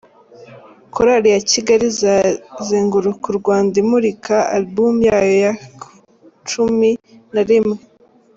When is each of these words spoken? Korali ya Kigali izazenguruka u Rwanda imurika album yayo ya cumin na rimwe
Korali 0.93 1.27
ya 1.35 1.41
Kigali 1.49 1.85
izazenguruka 1.93 3.25
u 3.29 3.35
Rwanda 3.39 3.73
imurika 3.83 4.35
album 4.57 4.93
yayo 5.09 5.33
ya 5.45 5.53
cumin 6.49 6.95
na 7.33 7.41
rimwe 7.49 7.77